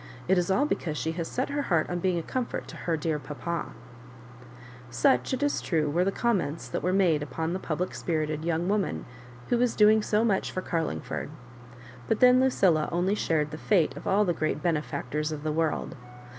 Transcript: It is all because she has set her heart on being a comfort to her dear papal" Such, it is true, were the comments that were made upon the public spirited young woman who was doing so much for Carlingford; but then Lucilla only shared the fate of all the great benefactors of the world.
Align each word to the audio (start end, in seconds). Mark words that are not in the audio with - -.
It 0.27 0.39
is 0.39 0.49
all 0.49 0.65
because 0.65 0.97
she 0.97 1.11
has 1.11 1.27
set 1.27 1.49
her 1.49 1.61
heart 1.61 1.87
on 1.87 1.99
being 1.99 2.17
a 2.17 2.23
comfort 2.23 2.67
to 2.69 2.75
her 2.75 2.97
dear 2.97 3.19
papal" 3.19 3.65
Such, 4.89 5.31
it 5.31 5.43
is 5.43 5.61
true, 5.61 5.91
were 5.91 6.03
the 6.03 6.11
comments 6.11 6.67
that 6.67 6.81
were 6.81 6.91
made 6.91 7.21
upon 7.21 7.53
the 7.53 7.59
public 7.59 7.93
spirited 7.93 8.43
young 8.43 8.67
woman 8.67 9.05
who 9.49 9.59
was 9.59 9.75
doing 9.75 10.01
so 10.01 10.25
much 10.25 10.51
for 10.51 10.61
Carlingford; 10.63 11.29
but 12.07 12.19
then 12.19 12.41
Lucilla 12.41 12.89
only 12.91 13.13
shared 13.13 13.51
the 13.51 13.59
fate 13.59 13.95
of 13.95 14.07
all 14.07 14.25
the 14.25 14.33
great 14.33 14.63
benefactors 14.63 15.31
of 15.31 15.43
the 15.43 15.51
world. 15.51 15.95